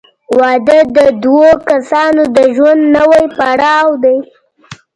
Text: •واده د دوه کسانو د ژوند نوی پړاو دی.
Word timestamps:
•واده 0.37 0.79
د 0.97 0.99
دوه 1.23 1.49
کسانو 1.69 2.23
د 2.37 2.39
ژوند 2.55 2.81
نوی 2.95 3.23
پړاو 3.37 3.87
دی. 4.03 4.17